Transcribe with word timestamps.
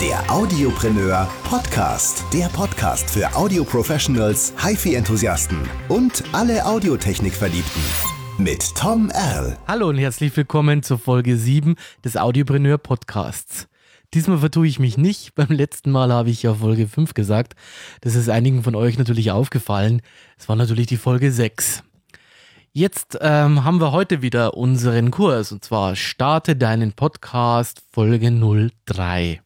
Der 0.00 0.30
Audiopreneur 0.30 1.28
Podcast. 1.42 2.24
Der 2.32 2.46
Podcast 2.46 3.10
für 3.10 3.34
Audio-Professionals, 3.34 4.54
HiFi-Enthusiasten 4.56 5.58
und 5.88 6.22
alle 6.30 6.64
Audiotechnik-Verliebten. 6.64 7.82
Mit 8.38 8.76
Tom 8.76 9.10
Erl. 9.10 9.58
Hallo 9.66 9.88
und 9.88 9.98
herzlich 9.98 10.36
willkommen 10.36 10.84
zur 10.84 11.00
Folge 11.00 11.36
7 11.36 11.74
des 12.04 12.16
Audiopreneur 12.16 12.78
Podcasts. 12.78 13.66
Diesmal 14.14 14.38
vertue 14.38 14.68
ich 14.68 14.78
mich 14.78 14.98
nicht. 14.98 15.34
Beim 15.34 15.48
letzten 15.50 15.90
Mal 15.90 16.12
habe 16.12 16.30
ich 16.30 16.44
ja 16.44 16.54
Folge 16.54 16.86
5 16.86 17.14
gesagt. 17.14 17.56
Das 18.02 18.14
ist 18.14 18.28
einigen 18.28 18.62
von 18.62 18.76
euch 18.76 18.98
natürlich 18.98 19.32
aufgefallen. 19.32 20.00
Es 20.38 20.48
war 20.48 20.54
natürlich 20.54 20.86
die 20.86 20.96
Folge 20.96 21.32
6. 21.32 21.82
Jetzt 22.72 23.18
ähm, 23.20 23.64
haben 23.64 23.80
wir 23.80 23.90
heute 23.90 24.22
wieder 24.22 24.54
unseren 24.54 25.10
Kurs 25.10 25.50
und 25.50 25.64
zwar 25.64 25.96
Starte 25.96 26.54
deinen 26.54 26.92
Podcast 26.92 27.82
Folge 27.90 28.30
03. 28.86 29.40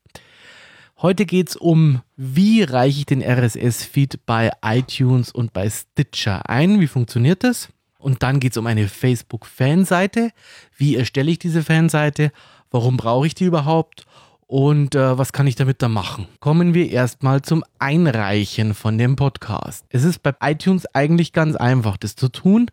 Heute 1.03 1.27
geht 1.27 1.49
es 1.49 1.57
um, 1.57 2.01
wie 2.17 2.63
reiche 2.63 3.01
ich 3.01 3.07
den 3.07 3.23
RSS-Feed 3.23 4.25
bei 4.25 4.53
iTunes 4.65 5.33
und 5.33 5.53
bei 5.53 5.69
Stitcher 5.69 6.49
ein, 6.49 6.79
wie 6.79 6.87
funktioniert 6.87 7.43
das? 7.43 7.71
Und 7.99 8.23
dann 8.23 8.39
geht 8.39 8.53
es 8.53 8.57
um 8.57 8.69
eine 8.69 8.87
Facebook-Fanseite, 8.87 10.31
wie 10.77 10.95
erstelle 10.95 11.33
ich 11.33 11.41
diese 11.41 11.65
Fanseite, 11.65 12.31
warum 12.71 12.97
brauche 12.97 13.27
ich 13.27 13.35
die 13.35 13.47
überhaupt 13.47 14.07
und 14.47 14.95
äh, 14.95 15.19
was 15.19 15.33
kann 15.33 15.49
ich 15.49 15.57
damit 15.57 15.83
da 15.83 15.89
machen? 15.89 16.29
Kommen 16.39 16.73
wir 16.73 16.89
erstmal 16.89 17.43
zum 17.43 17.65
Einreichen 17.81 18.73
von 18.73 18.97
dem 18.97 19.17
Podcast. 19.17 19.85
Es 19.89 20.05
ist 20.05 20.23
bei 20.23 20.35
iTunes 20.41 20.87
eigentlich 20.95 21.33
ganz 21.33 21.57
einfach, 21.57 21.97
das 21.97 22.15
zu 22.15 22.29
tun 22.29 22.71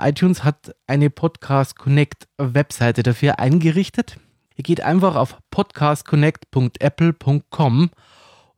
iTunes 0.00 0.44
hat 0.44 0.74
eine 0.86 1.10
Podcast 1.10 1.76
Connect 1.76 2.28
Webseite 2.38 3.02
dafür 3.02 3.38
eingerichtet. 3.38 4.18
Ihr 4.58 4.64
geht 4.64 4.80
einfach 4.80 5.14
auf 5.14 5.38
podcastconnect.apple.com 5.52 7.90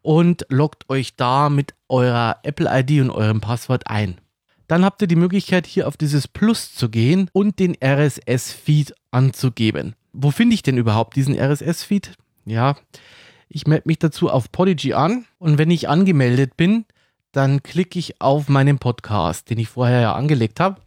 und 0.00 0.46
loggt 0.48 0.88
euch 0.88 1.14
da 1.16 1.50
mit 1.50 1.74
eurer 1.90 2.38
Apple 2.42 2.70
ID 2.72 3.02
und 3.02 3.10
eurem 3.10 3.42
Passwort 3.42 3.86
ein. 3.86 4.18
Dann 4.66 4.82
habt 4.82 5.02
ihr 5.02 5.08
die 5.08 5.16
Möglichkeit 5.16 5.66
hier 5.66 5.86
auf 5.86 5.98
dieses 5.98 6.26
Plus 6.26 6.74
zu 6.74 6.88
gehen 6.88 7.28
und 7.34 7.58
den 7.58 7.76
RSS-Feed 7.84 8.94
anzugeben. 9.10 9.94
Wo 10.14 10.30
finde 10.30 10.54
ich 10.54 10.62
denn 10.62 10.78
überhaupt 10.78 11.16
diesen 11.16 11.38
RSS-Feed? 11.38 12.14
Ja, 12.46 12.76
ich 13.50 13.66
melde 13.66 13.86
mich 13.86 13.98
dazu 13.98 14.30
auf 14.30 14.50
Podigy 14.50 14.94
an 14.94 15.26
und 15.38 15.58
wenn 15.58 15.70
ich 15.70 15.90
angemeldet 15.90 16.56
bin, 16.56 16.86
dann 17.32 17.62
klicke 17.62 17.98
ich 17.98 18.22
auf 18.22 18.48
meinen 18.48 18.78
Podcast, 18.78 19.50
den 19.50 19.58
ich 19.58 19.68
vorher 19.68 20.00
ja 20.00 20.14
angelegt 20.14 20.60
habe. 20.60 20.80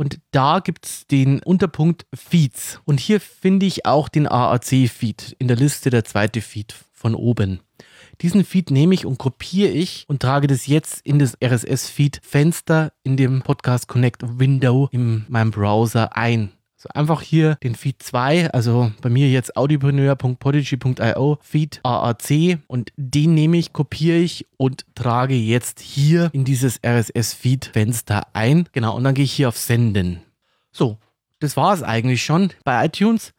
Und 0.00 0.18
da 0.30 0.60
gibt 0.60 0.86
es 0.86 1.06
den 1.08 1.42
Unterpunkt 1.42 2.06
Feeds. 2.14 2.80
Und 2.86 3.00
hier 3.00 3.20
finde 3.20 3.66
ich 3.66 3.84
auch 3.84 4.08
den 4.08 4.26
AAC-Feed 4.26 5.36
in 5.38 5.46
der 5.46 5.58
Liste, 5.58 5.90
der 5.90 6.06
zweite 6.06 6.40
Feed 6.40 6.74
von 6.94 7.14
oben. 7.14 7.60
Diesen 8.22 8.42
Feed 8.42 8.70
nehme 8.70 8.94
ich 8.94 9.04
und 9.04 9.18
kopiere 9.18 9.68
ich 9.68 10.06
und 10.08 10.22
trage 10.22 10.46
das 10.46 10.66
jetzt 10.66 11.04
in 11.04 11.18
das 11.18 11.36
RSS-Feed-Fenster 11.44 12.94
in 13.02 13.18
dem 13.18 13.42
Podcast 13.42 13.88
Connect 13.88 14.38
Window 14.38 14.88
in 14.90 15.26
meinem 15.28 15.50
Browser 15.50 16.16
ein. 16.16 16.50
So 16.82 16.88
einfach 16.94 17.20
hier 17.20 17.56
den 17.56 17.74
Feed 17.74 18.02
2, 18.02 18.52
also 18.52 18.90
bei 19.02 19.10
mir 19.10 19.28
jetzt 19.28 19.54
audiopreneur.podigy.io, 19.54 21.38
Feed 21.42 21.80
AAC 21.82 22.58
und 22.68 22.90
den 22.96 23.34
nehme 23.34 23.58
ich, 23.58 23.74
kopiere 23.74 24.16
ich 24.16 24.46
und 24.56 24.86
trage 24.94 25.34
jetzt 25.34 25.80
hier 25.80 26.30
in 26.32 26.46
dieses 26.46 26.80
RSS-Feed-Fenster 26.82 28.28
ein. 28.32 28.66
Genau, 28.72 28.96
und 28.96 29.04
dann 29.04 29.12
gehe 29.12 29.26
ich 29.26 29.32
hier 29.32 29.50
auf 29.50 29.58
Senden. 29.58 30.22
So, 30.72 30.96
das 31.38 31.54
war 31.54 31.74
es 31.74 31.82
eigentlich 31.82 32.24
schon 32.24 32.50
bei 32.64 32.86
iTunes. 32.86 33.34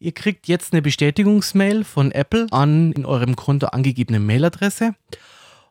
Ihr 0.00 0.10
kriegt 0.10 0.48
jetzt 0.48 0.72
eine 0.72 0.82
Bestätigungsmail 0.82 1.84
von 1.84 2.10
Apple 2.10 2.48
an 2.50 2.90
in 2.90 3.06
eurem 3.06 3.36
Konto 3.36 3.66
angegebene 3.66 4.18
Mailadresse 4.18 4.96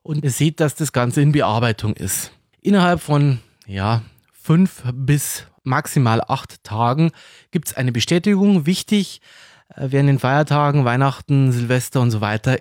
und 0.04 0.24
ihr 0.24 0.32
seht, 0.32 0.62
dass 0.62 0.76
das 0.76 0.94
Ganze 0.94 1.20
in 1.20 1.34
Bearbeitung 1.34 1.98
ist. 1.98 2.32
Innerhalb 2.62 3.02
von, 3.02 3.40
ja, 3.68 4.04
fünf 4.32 4.84
bis 4.94 5.48
maximal 5.64 6.22
acht 6.22 6.64
Tagen 6.64 7.12
gibt 7.52 7.70
es 7.70 7.74
eine 7.76 7.92
Bestätigung. 7.92 8.66
Wichtig, 8.66 9.22
äh, 9.70 9.88
während 9.90 10.10
den 10.10 10.20
Feiertagen, 10.20 10.86
Weihnachten, 10.86 11.52
Silvester 11.52 12.02
und 12.02 12.12
so 12.12 12.22
weiter 12.22 12.58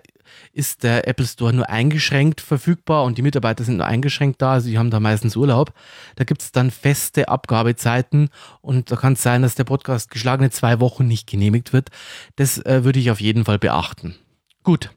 ist 0.52 0.82
der 0.82 1.08
Apple 1.08 1.26
Store 1.26 1.52
nur 1.52 1.68
eingeschränkt 1.68 2.40
verfügbar 2.40 3.04
und 3.04 3.18
die 3.18 3.22
Mitarbeiter 3.22 3.64
sind 3.64 3.76
nur 3.76 3.86
eingeschränkt 3.86 4.42
da, 4.42 4.52
also 4.52 4.68
die 4.68 4.78
haben 4.78 4.90
da 4.90 5.00
meistens 5.00 5.36
Urlaub. 5.36 5.72
Da 6.16 6.24
gibt 6.24 6.42
es 6.42 6.52
dann 6.52 6.70
feste 6.70 7.28
Abgabezeiten 7.28 8.30
und 8.60 8.90
da 8.90 8.96
kann 8.96 9.14
es 9.14 9.22
sein, 9.22 9.42
dass 9.42 9.54
der 9.54 9.64
Podcast 9.64 10.10
geschlagene 10.10 10.50
zwei 10.50 10.80
Wochen 10.80 11.06
nicht 11.06 11.28
genehmigt 11.28 11.72
wird. 11.72 11.90
Das 12.36 12.58
äh, 12.64 12.84
würde 12.84 12.98
ich 12.98 13.10
auf 13.10 13.20
jeden 13.20 13.44
Fall 13.44 13.58
beachten. 13.58 14.16
Gut. 14.62 14.90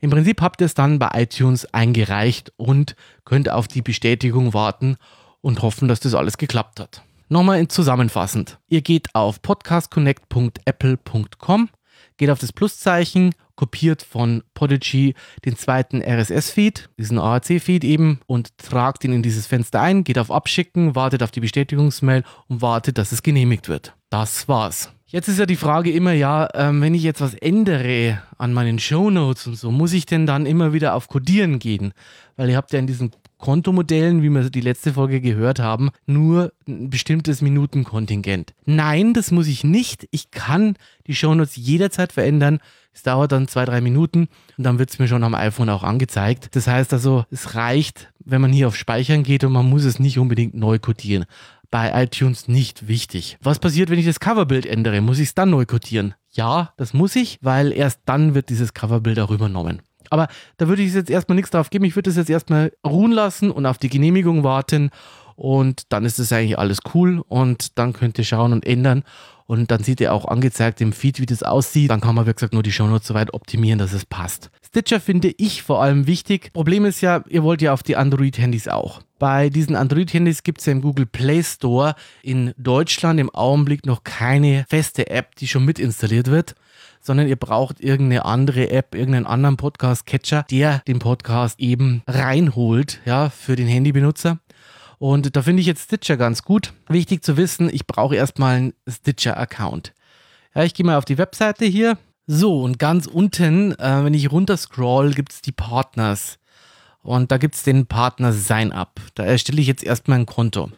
Im 0.00 0.10
Prinzip 0.10 0.40
habt 0.42 0.60
ihr 0.60 0.66
es 0.66 0.74
dann 0.74 1.00
bei 1.00 1.10
iTunes 1.14 1.74
eingereicht 1.74 2.52
und 2.56 2.94
könnt 3.24 3.48
auf 3.48 3.66
die 3.66 3.82
Bestätigung 3.82 4.54
warten 4.54 4.96
und 5.40 5.62
hoffen, 5.62 5.88
dass 5.88 5.98
das 5.98 6.14
alles 6.14 6.38
geklappt 6.38 6.78
hat. 6.78 7.02
Nochmal 7.30 7.68
zusammenfassend. 7.68 8.58
Ihr 8.68 8.80
geht 8.80 9.14
auf 9.14 9.42
podcastconnect.apple.com, 9.42 11.68
geht 12.16 12.30
auf 12.30 12.38
das 12.38 12.54
Pluszeichen, 12.54 13.34
kopiert 13.54 14.02
von 14.02 14.42
Podigy 14.54 15.14
den 15.44 15.54
zweiten 15.54 16.00
RSS-Feed, 16.00 16.88
diesen 16.96 17.18
AAC-Feed 17.18 17.84
eben, 17.84 18.20
und 18.26 18.56
tragt 18.56 19.04
ihn 19.04 19.12
in 19.12 19.22
dieses 19.22 19.46
Fenster 19.46 19.82
ein, 19.82 20.04
geht 20.04 20.18
auf 20.18 20.30
Abschicken, 20.30 20.94
wartet 20.94 21.22
auf 21.22 21.30
die 21.30 21.40
Bestätigungsmail 21.40 22.24
und 22.48 22.62
wartet, 22.62 22.96
dass 22.96 23.12
es 23.12 23.22
genehmigt 23.22 23.68
wird. 23.68 23.94
Das 24.08 24.48
war's. 24.48 24.90
Jetzt 25.04 25.28
ist 25.28 25.38
ja 25.38 25.44
die 25.44 25.56
Frage 25.56 25.90
immer, 25.90 26.12
ja, 26.12 26.48
ähm, 26.54 26.80
wenn 26.80 26.94
ich 26.94 27.02
jetzt 27.02 27.20
was 27.20 27.34
ändere 27.34 28.22
an 28.38 28.54
meinen 28.54 28.78
Shownotes 28.78 29.46
und 29.46 29.56
so, 29.56 29.70
muss 29.70 29.92
ich 29.92 30.06
denn 30.06 30.24
dann 30.24 30.46
immer 30.46 30.72
wieder 30.72 30.94
auf 30.94 31.08
Codieren 31.08 31.58
gehen? 31.58 31.92
Weil 32.36 32.48
ihr 32.48 32.56
habt 32.56 32.72
ja 32.72 32.78
in 32.78 32.86
diesen 32.86 33.10
Kontomodellen, 33.38 34.22
wie 34.22 34.28
wir 34.28 34.50
die 34.50 34.60
letzte 34.60 34.92
Folge 34.92 35.20
gehört 35.20 35.60
haben, 35.60 35.90
nur 36.06 36.52
ein 36.66 36.90
bestimmtes 36.90 37.40
Minutenkontingent. 37.40 38.52
Nein, 38.66 39.14
das 39.14 39.30
muss 39.30 39.46
ich 39.46 39.64
nicht. 39.64 40.06
Ich 40.10 40.30
kann 40.30 40.76
die 41.06 41.14
Shownotes 41.14 41.56
jederzeit 41.56 42.12
verändern. 42.12 42.58
Es 42.92 43.04
dauert 43.04 43.30
dann 43.30 43.46
zwei, 43.46 43.64
drei 43.64 43.80
Minuten 43.80 44.28
und 44.56 44.64
dann 44.64 44.78
wird 44.80 44.90
es 44.90 44.98
mir 44.98 45.06
schon 45.06 45.22
am 45.22 45.34
iPhone 45.34 45.70
auch 45.70 45.84
angezeigt. 45.84 46.48
Das 46.56 46.66
heißt 46.66 46.92
also, 46.92 47.24
es 47.30 47.54
reicht, 47.54 48.12
wenn 48.24 48.40
man 48.40 48.52
hier 48.52 48.66
auf 48.66 48.76
Speichern 48.76 49.22
geht 49.22 49.44
und 49.44 49.52
man 49.52 49.68
muss 49.68 49.84
es 49.84 50.00
nicht 50.00 50.18
unbedingt 50.18 50.54
neu 50.54 50.78
codieren. 50.78 51.24
Bei 51.70 52.02
iTunes 52.02 52.48
nicht 52.48 52.88
wichtig. 52.88 53.38
Was 53.42 53.58
passiert, 53.58 53.90
wenn 53.90 53.98
ich 53.98 54.06
das 54.06 54.20
Coverbild 54.20 54.66
ändere? 54.66 55.00
Muss 55.00 55.18
ich 55.18 55.28
es 55.28 55.34
dann 55.34 55.50
neu 55.50 55.64
codieren? 55.64 56.14
Ja, 56.30 56.72
das 56.76 56.94
muss 56.94 57.14
ich, 57.14 57.38
weil 57.40 57.72
erst 57.72 58.00
dann 58.06 58.34
wird 58.34 58.48
dieses 58.48 58.74
Coverbild 58.74 59.20
auch 59.20 59.30
übernommen. 59.30 59.82
Aber 60.10 60.28
da 60.56 60.68
würde 60.68 60.82
ich 60.82 60.94
jetzt 60.94 61.10
erstmal 61.10 61.36
nichts 61.36 61.50
drauf 61.50 61.70
geben. 61.70 61.84
Ich 61.84 61.96
würde 61.96 62.10
es 62.10 62.16
jetzt 62.16 62.30
erstmal 62.30 62.72
ruhen 62.86 63.12
lassen 63.12 63.50
und 63.50 63.66
auf 63.66 63.78
die 63.78 63.88
Genehmigung 63.88 64.44
warten. 64.44 64.90
Und 65.36 65.92
dann 65.92 66.04
ist 66.04 66.18
es 66.18 66.32
eigentlich 66.32 66.58
alles 66.58 66.78
cool. 66.94 67.22
Und 67.28 67.78
dann 67.78 67.92
könnt 67.92 68.18
ihr 68.18 68.24
schauen 68.24 68.52
und 68.52 68.66
ändern. 68.66 69.04
Und 69.46 69.70
dann 69.70 69.82
seht 69.82 70.00
ihr 70.00 70.12
auch 70.12 70.26
angezeigt 70.26 70.80
im 70.80 70.92
Feed, 70.92 71.20
wie 71.20 71.26
das 71.26 71.42
aussieht. 71.42 71.90
Dann 71.90 72.00
kann 72.00 72.14
man, 72.14 72.26
wie 72.26 72.32
gesagt, 72.32 72.52
nur 72.52 72.62
die 72.62 72.72
Shownotes 72.72 73.08
so 73.08 73.14
weit 73.14 73.32
optimieren, 73.32 73.78
dass 73.78 73.92
es 73.92 74.04
passt. 74.04 74.50
Stitcher 74.68 75.00
finde 75.00 75.32
ich 75.38 75.62
vor 75.62 75.82
allem 75.82 76.06
wichtig. 76.06 76.52
Problem 76.52 76.84
ist 76.84 77.00
ja, 77.00 77.24
ihr 77.28 77.42
wollt 77.42 77.62
ja 77.62 77.72
auf 77.72 77.82
die 77.82 77.96
Android-Handys 77.96 78.68
auch. 78.68 79.00
Bei 79.18 79.48
diesen 79.48 79.74
Android-Handys 79.74 80.42
gibt 80.42 80.60
es 80.60 80.66
ja 80.66 80.72
im 80.72 80.82
Google 80.82 81.06
Play 81.06 81.42
Store 81.42 81.94
in 82.22 82.52
Deutschland 82.58 83.18
im 83.18 83.30
Augenblick 83.30 83.86
noch 83.86 84.04
keine 84.04 84.66
feste 84.68 85.08
App, 85.08 85.36
die 85.36 85.48
schon 85.48 85.64
mit 85.64 85.78
installiert 85.78 86.30
wird 86.30 86.54
sondern 87.00 87.28
ihr 87.28 87.36
braucht 87.36 87.80
irgendeine 87.80 88.24
andere 88.24 88.70
App, 88.70 88.94
irgendeinen 88.94 89.24
anderen 89.24 89.56
Podcast-Catcher, 89.56 90.44
der 90.50 90.80
den 90.80 90.98
Podcast 90.98 91.58
eben 91.58 92.02
reinholt, 92.06 93.00
ja, 93.06 93.30
für 93.30 93.56
den 93.56 93.68
Handybenutzer. 93.68 94.40
Und 94.98 95.36
da 95.36 95.42
finde 95.42 95.60
ich 95.60 95.66
jetzt 95.66 95.84
Stitcher 95.84 96.16
ganz 96.16 96.42
gut. 96.42 96.74
Wichtig 96.88 97.24
zu 97.24 97.36
wissen, 97.36 97.70
ich 97.72 97.86
brauche 97.86 98.16
erstmal 98.16 98.56
einen 98.56 98.72
Stitcher-Account. 98.86 99.94
Ja, 100.54 100.64
ich 100.64 100.74
gehe 100.74 100.84
mal 100.84 100.98
auf 100.98 101.04
die 101.04 101.18
Webseite 101.18 101.64
hier. 101.64 101.96
So, 102.28 102.62
und 102.62 102.78
ganz 102.78 103.08
unten, 103.08 103.72
äh, 103.72 104.04
wenn 104.04 104.14
ich 104.14 104.30
runter 104.30 104.56
scroll, 104.56 105.10
gibt 105.12 105.32
es 105.32 105.42
die 105.42 105.50
Partners. 105.50 106.38
Und 107.02 107.32
da 107.32 107.38
gibt 107.38 107.56
es 107.56 107.64
den 107.64 107.86
Partner 107.86 108.32
Sign 108.32 108.70
Up. 108.70 109.00
Da 109.16 109.24
erstelle 109.24 109.60
ich 109.60 109.66
jetzt 109.66 109.82
erstmal 109.82 110.20
ein 110.20 110.26
Konto. 110.26 110.70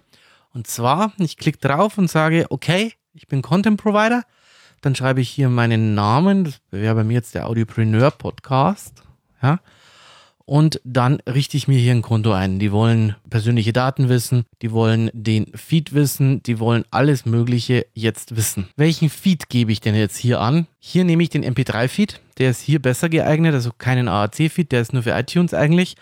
Und 0.55 0.67
zwar, 0.67 1.13
ich 1.19 1.37
klicke 1.37 1.59
drauf 1.59 1.99
und 1.99 2.09
sage, 2.09 2.47
okay, 2.49 2.95
ich 3.13 3.27
bin 3.29 3.43
Content 3.43 3.79
Provider 3.79 4.25
dann 4.81 4.95
schreibe 4.95 5.21
ich 5.21 5.29
hier 5.29 5.49
meinen 5.49 5.95
Namen. 5.95 6.45
Das 6.45 6.61
wäre 6.71 6.95
bei 6.95 7.05
mir 7.05 7.15
jetzt 7.15 7.35
der 7.35 7.47
Audiopreneur 7.47 8.11
Podcast. 8.11 9.03
Ja. 9.43 9.61
Und 10.51 10.81
dann 10.83 11.21
richte 11.29 11.57
ich 11.57 11.69
mir 11.69 11.79
hier 11.79 11.93
ein 11.93 12.03
Konto 12.03 12.33
ein. 12.33 12.59
Die 12.59 12.73
wollen 12.73 13.15
persönliche 13.31 13.73
Daten 13.73 14.09
wissen, 14.09 14.47
die 14.63 14.73
wollen 14.73 15.09
den 15.13 15.47
Feed 15.55 15.95
wissen, 15.95 16.43
die 16.43 16.59
wollen 16.59 16.83
alles 16.91 17.25
Mögliche 17.25 17.87
jetzt 17.95 18.35
wissen. 18.35 18.67
Welchen 18.77 19.11
Feed 19.11 19.49
gebe 19.49 19.71
ich 19.71 19.81
denn 19.81 19.95
jetzt 19.95 20.17
hier 20.17 20.41
an? 20.41 20.67
Hier 20.81 21.05
nehme 21.05 21.23
ich 21.23 21.31
den 21.31 21.45
MP3-Feed, 21.45 22.21
der 22.39 22.51
ist 22.51 22.63
hier 22.63 22.83
besser 22.83 23.09
geeignet, 23.09 23.55
also 23.55 23.71
keinen 23.79 24.09
AAC-Feed, 24.09 24.73
der 24.73 24.81
ist 24.81 24.93
nur 24.93 25.05
für 25.05 25.13
iTunes 25.13 25.55
eigentlich 25.55 25.95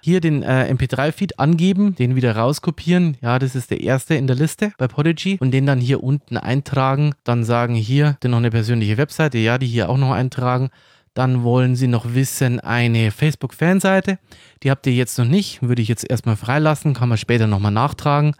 hier 0.00 0.22
den 0.22 0.42
äh, 0.42 0.72
MP3-Feed 0.72 1.38
angeben, 1.38 1.94
den 1.94 2.16
wieder 2.16 2.34
rauskopieren. 2.34 3.18
Ja, 3.20 3.38
das 3.38 3.54
ist 3.54 3.70
der 3.70 3.82
erste 3.82 4.14
in 4.14 4.26
der 4.26 4.36
Liste 4.36 4.72
bei 4.78 4.88
Podigy 4.88 5.36
und 5.38 5.50
den 5.50 5.66
dann 5.66 5.80
hier 5.80 6.02
unten 6.02 6.38
eintragen. 6.38 7.14
Dann 7.24 7.44
sagen 7.44 7.74
hier, 7.74 8.16
denn 8.22 8.30
noch 8.30 8.38
eine 8.38 8.50
persönliche 8.50 8.96
Webseite, 8.96 9.36
ja, 9.36 9.58
die 9.58 9.66
hier 9.66 9.90
auch 9.90 9.98
noch 9.98 10.12
eintragen. 10.12 10.70
Dann 11.14 11.42
wollen 11.42 11.76
Sie 11.76 11.88
noch 11.88 12.14
wissen, 12.14 12.58
eine 12.60 13.10
Facebook-Fanseite. 13.10 14.18
Die 14.62 14.70
habt 14.70 14.86
ihr 14.86 14.94
jetzt 14.94 15.18
noch 15.18 15.26
nicht, 15.26 15.62
würde 15.62 15.82
ich 15.82 15.88
jetzt 15.88 16.08
erstmal 16.08 16.36
freilassen, 16.36 16.94
kann 16.94 17.08
man 17.08 17.18
später 17.18 17.46
nochmal 17.46 17.72
nachtragen. 17.72 18.34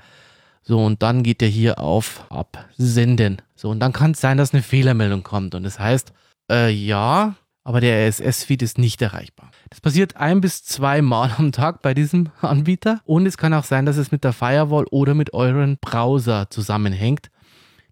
So, 0.62 0.82
und 0.84 1.02
dann 1.02 1.22
geht 1.22 1.42
ihr 1.42 1.48
hier 1.48 1.78
auf 1.78 2.24
Absenden. 2.30 3.42
So, 3.54 3.70
und 3.70 3.80
dann 3.80 3.92
kann 3.92 4.12
es 4.12 4.20
sein, 4.20 4.38
dass 4.38 4.54
eine 4.54 4.62
Fehlermeldung 4.62 5.22
kommt. 5.22 5.54
Und 5.54 5.64
das 5.64 5.78
heißt, 5.78 6.12
äh, 6.50 6.70
ja, 6.70 7.34
aber 7.64 7.80
der 7.80 8.08
RSS-Feed 8.08 8.62
ist 8.62 8.78
nicht 8.78 9.02
erreichbar. 9.02 9.50
Das 9.70 9.80
passiert 9.80 10.16
ein 10.16 10.40
bis 10.40 10.64
zwei 10.64 11.02
Mal 11.02 11.32
am 11.36 11.52
Tag 11.52 11.82
bei 11.82 11.94
diesem 11.94 12.30
Anbieter. 12.40 13.00
Und 13.04 13.26
es 13.26 13.36
kann 13.36 13.54
auch 13.54 13.64
sein, 13.64 13.86
dass 13.86 13.96
es 13.96 14.12
mit 14.12 14.24
der 14.24 14.32
Firewall 14.32 14.86
oder 14.90 15.14
mit 15.14 15.34
euren 15.34 15.78
Browser 15.78 16.48
zusammenhängt. 16.50 17.30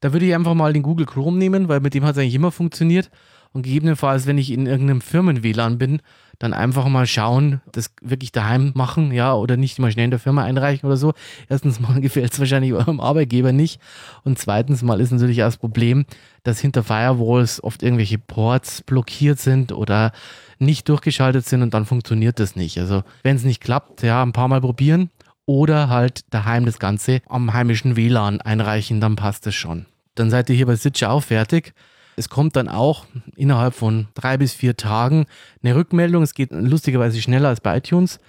Da 0.01 0.13
würde 0.13 0.27
ich 0.27 0.35
einfach 0.35 0.55
mal 0.55 0.73
den 0.73 0.83
Google 0.83 1.07
Chrome 1.07 1.39
nehmen, 1.39 1.69
weil 1.69 1.81
mit 1.81 1.95
dem 1.95 2.05
hat 2.05 2.13
es 2.13 2.19
eigentlich 2.19 2.35
immer 2.35 2.53
funktioniert. 2.53 3.11
Und 3.53 3.63
gegebenenfalls, 3.63 4.27
wenn 4.27 4.39
ich 4.39 4.53
in 4.53 4.67
irgendeinem 4.67 5.01
Firmen-WLAN 5.01 5.79
bin, 5.79 6.01
dann 6.39 6.55
einfach 6.55 6.89
mal 6.89 7.07
schauen, 7.07 7.61
das 7.71 7.93
wirklich 8.01 8.33
daheim 8.33 8.73
machen, 8.75 9.13
ja, 9.13 9.35
oder 9.35 9.57
nicht 9.59 9.79
mal 9.79 9.93
schnell 9.93 10.07
in 10.07 10.11
der 10.11 10.19
Firma 10.19 10.43
einreichen 10.43 10.87
oder 10.87 10.97
so. 10.97 11.13
Erstens 11.49 11.81
mal 11.81 12.01
gefällt 12.01 12.33
es 12.33 12.39
wahrscheinlich 12.39 12.73
eurem 12.73 12.99
Arbeitgeber 12.99 13.53
nicht. 13.53 13.81
Und 14.25 14.39
zweitens 14.39 14.83
mal 14.83 15.01
ist 15.01 15.11
natürlich 15.11 15.43
auch 15.43 15.49
das 15.49 15.59
Problem, 15.59 16.07
dass 16.43 16.59
hinter 16.59 16.83
Firewalls 16.83 17.63
oft 17.63 17.83
irgendwelche 17.83 18.19
Ports 18.19 18.83
blockiert 18.83 19.39
sind 19.39 19.73
oder 19.73 20.13
nicht 20.59 20.89
durchgeschaltet 20.89 21.47
sind 21.47 21.63
und 21.63 21.75
dann 21.75 21.85
funktioniert 21.85 22.41
das 22.41 22.57
nicht. 22.57 22.79
Also 22.79 23.03
wenn 23.23 23.37
es 23.37 23.45
nicht 23.45 23.61
klappt, 23.61 24.03
ja, 24.03 24.23
ein 24.23 24.33
paar 24.33 24.49
Mal 24.49 24.63
probieren 24.63 25.11
oder 25.45 25.91
halt 25.91 26.25
daheim 26.33 26.65
das 26.65 26.79
Ganze 26.79 27.21
am 27.29 27.53
heimischen 27.53 27.97
WLAN 27.97 28.41
einreichen, 28.41 29.01
dann 29.01 29.17
passt 29.17 29.47
es 29.47 29.55
schon. 29.55 29.85
Dann 30.15 30.31
seid 30.31 30.49
ihr 30.49 30.57
hier 30.57 30.67
bei 30.67 30.77
Sitcher 30.77 31.11
auch 31.11 31.23
fertig. 31.23 31.75
Es 32.17 32.29
kommt 32.29 32.57
dann 32.57 32.69
auch 32.69 33.07
innerhalb 33.37 33.75
von 33.75 34.09
drei 34.15 34.37
bis 34.37 34.53
vier 34.53 34.77
Tagen 34.77 35.27
eine 35.63 35.75
Rückmeldung. 35.75 36.23
Es 36.23 36.35
geht 36.35 36.51
lustigerweise 36.53 37.21
schneller 37.21 37.49
als 37.49 37.61
bei 37.61 37.79
iTunes. 37.79 38.21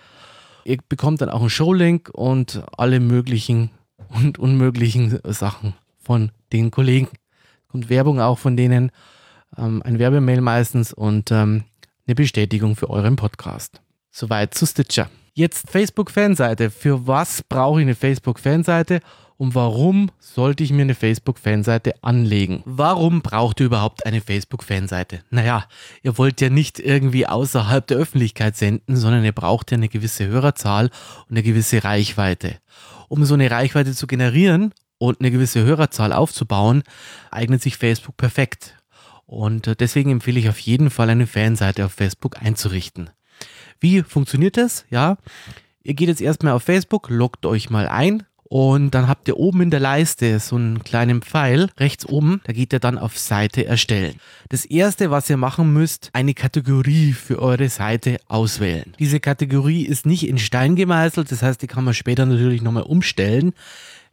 Ihr 0.63 0.77
bekommt 0.87 1.21
dann 1.21 1.29
auch 1.29 1.41
einen 1.41 1.49
Showlink 1.49 2.09
und 2.13 2.63
alle 2.77 2.99
möglichen 2.99 3.71
und 4.09 4.37
unmöglichen 4.39 5.19
Sachen 5.25 5.73
von 5.99 6.31
den 6.53 6.71
Kollegen. 6.71 7.09
Kommt 7.67 7.89
Werbung 7.89 8.19
auch 8.19 8.37
von 8.37 8.57
denen, 8.57 8.91
ähm, 9.57 9.81
ein 9.83 9.99
Werbemail 9.99 10.41
meistens 10.41 10.93
und 10.93 11.31
ähm, 11.31 11.63
eine 12.05 12.15
Bestätigung 12.15 12.75
für 12.75 12.89
euren 12.89 13.15
Podcast. 13.15 13.81
Soweit 14.11 14.53
zu 14.53 14.65
Stitcher. 14.65 15.09
Jetzt 15.33 15.69
Facebook-Fanseite. 15.69 16.69
Für 16.69 17.07
was 17.07 17.41
brauche 17.43 17.79
ich 17.79 17.85
eine 17.85 17.95
Facebook-Fanseite? 17.95 18.99
Und 19.41 19.55
warum 19.55 20.11
sollte 20.19 20.63
ich 20.63 20.71
mir 20.71 20.83
eine 20.83 20.93
Facebook-Fanseite 20.93 22.03
anlegen? 22.03 22.61
Warum 22.65 23.23
braucht 23.23 23.59
ihr 23.59 23.65
überhaupt 23.65 24.05
eine 24.05 24.21
Facebook-Fanseite? 24.21 25.23
Naja, 25.31 25.65
ihr 26.03 26.19
wollt 26.19 26.41
ja 26.41 26.51
nicht 26.51 26.77
irgendwie 26.77 27.25
außerhalb 27.25 27.87
der 27.87 27.97
Öffentlichkeit 27.97 28.55
senden, 28.55 28.95
sondern 28.95 29.25
ihr 29.25 29.31
braucht 29.31 29.71
ja 29.71 29.77
eine 29.77 29.89
gewisse 29.89 30.27
Hörerzahl 30.27 30.91
und 31.27 31.31
eine 31.31 31.41
gewisse 31.41 31.83
Reichweite. 31.83 32.57
Um 33.07 33.25
so 33.25 33.33
eine 33.33 33.49
Reichweite 33.49 33.95
zu 33.95 34.05
generieren 34.05 34.75
und 34.99 35.21
eine 35.21 35.31
gewisse 35.31 35.63
Hörerzahl 35.63 36.13
aufzubauen, 36.13 36.83
eignet 37.31 37.63
sich 37.63 37.77
Facebook 37.77 38.17
perfekt. 38.17 38.77
Und 39.25 39.65
äh, 39.65 39.75
deswegen 39.75 40.11
empfehle 40.11 40.39
ich 40.39 40.49
auf 40.49 40.59
jeden 40.59 40.91
Fall 40.91 41.09
eine 41.09 41.25
Fanseite 41.25 41.83
auf 41.87 41.93
Facebook 41.93 42.39
einzurichten. 42.39 43.09
Wie 43.79 44.03
funktioniert 44.03 44.55
das? 44.55 44.85
Ja, 44.91 45.17
ihr 45.81 45.95
geht 45.95 46.09
jetzt 46.09 46.21
erstmal 46.21 46.53
auf 46.53 46.61
Facebook, 46.61 47.09
loggt 47.09 47.47
euch 47.47 47.71
mal 47.71 47.87
ein, 47.87 48.27
und 48.51 48.91
dann 48.91 49.07
habt 49.07 49.29
ihr 49.29 49.37
oben 49.37 49.61
in 49.61 49.69
der 49.69 49.79
Leiste 49.79 50.37
so 50.41 50.57
einen 50.57 50.83
kleinen 50.83 51.21
Pfeil, 51.21 51.69
rechts 51.79 52.05
oben, 52.05 52.41
da 52.43 52.51
geht 52.51 52.73
ihr 52.73 52.81
dann 52.81 52.97
auf 52.97 53.17
Seite 53.17 53.65
erstellen. 53.65 54.15
Das 54.49 54.65
erste, 54.65 55.09
was 55.09 55.29
ihr 55.29 55.37
machen 55.37 55.71
müsst, 55.71 56.09
eine 56.11 56.33
Kategorie 56.33 57.13
für 57.13 57.41
eure 57.41 57.69
Seite 57.69 58.19
auswählen. 58.27 58.93
Diese 58.99 59.21
Kategorie 59.21 59.83
ist 59.83 60.05
nicht 60.05 60.27
in 60.27 60.37
Stein 60.37 60.75
gemeißelt, 60.75 61.31
das 61.31 61.41
heißt, 61.41 61.61
die 61.61 61.67
kann 61.67 61.85
man 61.85 61.93
später 61.93 62.25
natürlich 62.25 62.61
nochmal 62.61 62.83
umstellen. 62.83 63.53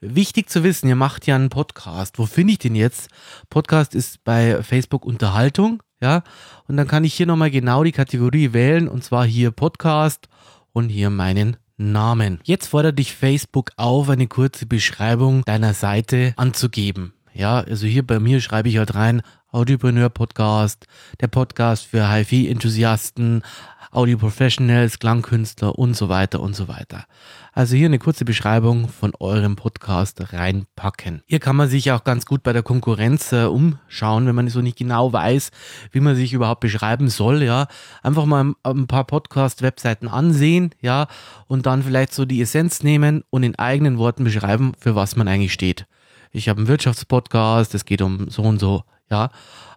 Wichtig 0.00 0.48
zu 0.48 0.62
wissen, 0.62 0.88
ihr 0.88 0.94
macht 0.94 1.26
ja 1.26 1.34
einen 1.34 1.48
Podcast. 1.48 2.20
Wo 2.20 2.26
finde 2.26 2.52
ich 2.52 2.60
den 2.60 2.76
jetzt? 2.76 3.08
Podcast 3.50 3.92
ist 3.96 4.22
bei 4.22 4.62
Facebook 4.62 5.04
Unterhaltung, 5.04 5.82
ja. 6.00 6.22
Und 6.68 6.76
dann 6.76 6.86
kann 6.86 7.02
ich 7.02 7.14
hier 7.14 7.26
nochmal 7.26 7.50
genau 7.50 7.82
die 7.82 7.90
Kategorie 7.90 8.52
wählen 8.52 8.86
und 8.86 9.02
zwar 9.02 9.26
hier 9.26 9.50
Podcast 9.50 10.28
und 10.72 10.90
hier 10.90 11.10
meinen 11.10 11.56
Namen. 11.78 12.40
Jetzt 12.44 12.66
fordert 12.66 12.98
dich 12.98 13.14
Facebook 13.14 13.70
auf, 13.76 14.10
eine 14.10 14.26
kurze 14.26 14.66
Beschreibung 14.66 15.44
deiner 15.44 15.74
Seite 15.74 16.34
anzugeben. 16.36 17.12
Ja, 17.32 17.60
also 17.60 17.86
hier 17.86 18.04
bei 18.06 18.18
mir 18.18 18.40
schreibe 18.40 18.68
ich 18.68 18.78
halt 18.78 18.94
rein 18.94 19.22
Audiopreneur 19.50 20.10
Podcast, 20.10 20.86
der 21.22 21.28
Podcast 21.28 21.86
für 21.86 22.12
HiFi-Enthusiasten, 22.12 23.42
Audio-Professionals, 23.90 24.98
Klangkünstler 24.98 25.78
und 25.78 25.96
so 25.96 26.10
weiter 26.10 26.40
und 26.40 26.54
so 26.54 26.68
weiter. 26.68 27.06
Also 27.54 27.74
hier 27.74 27.86
eine 27.86 27.98
kurze 27.98 28.26
Beschreibung 28.26 28.88
von 28.88 29.12
eurem 29.18 29.56
Podcast 29.56 30.34
reinpacken. 30.34 31.22
Hier 31.24 31.40
kann 31.40 31.56
man 31.56 31.70
sich 31.70 31.90
auch 31.92 32.04
ganz 32.04 32.26
gut 32.26 32.42
bei 32.42 32.52
der 32.52 32.62
Konkurrenz 32.62 33.32
äh, 33.32 33.44
umschauen, 33.44 34.26
wenn 34.26 34.34
man 34.34 34.48
so 34.48 34.60
nicht 34.60 34.76
genau 34.76 35.14
weiß, 35.14 35.50
wie 35.92 36.00
man 36.00 36.14
sich 36.14 36.34
überhaupt 36.34 36.60
beschreiben 36.60 37.08
soll, 37.08 37.42
ja. 37.42 37.68
Einfach 38.02 38.26
mal 38.26 38.52
ein 38.62 38.86
paar 38.86 39.04
Podcast-Webseiten 39.04 40.08
ansehen, 40.08 40.74
ja, 40.82 41.06
und 41.46 41.64
dann 41.64 41.82
vielleicht 41.82 42.12
so 42.12 42.26
die 42.26 42.42
Essenz 42.42 42.82
nehmen 42.82 43.24
und 43.30 43.44
in 43.44 43.58
eigenen 43.58 43.96
Worten 43.96 44.24
beschreiben, 44.24 44.72
für 44.78 44.94
was 44.94 45.16
man 45.16 45.26
eigentlich 45.26 45.54
steht. 45.54 45.86
Ich 46.32 46.48
habe 46.48 46.58
einen 46.58 46.68
Wirtschaftspodcast, 46.68 47.74
es 47.74 47.84
geht 47.84 48.02
um 48.02 48.28
so 48.30 48.42
und 48.42 48.58
so, 48.58 48.84
ja. 49.10 49.30